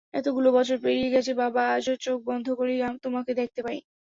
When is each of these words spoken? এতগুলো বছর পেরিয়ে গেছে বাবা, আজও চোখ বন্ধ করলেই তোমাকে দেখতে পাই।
এতগুলো 0.13 0.49
বছর 0.57 0.77
পেরিয়ে 0.79 1.13
গেছে 1.15 1.31
বাবা, 1.41 1.63
আজও 1.75 1.93
চোখ 2.05 2.17
বন্ধ 2.29 2.47
করলেই 2.57 2.81
তোমাকে 3.05 3.31
দেখতে 3.41 3.59
পাই। 3.65 3.77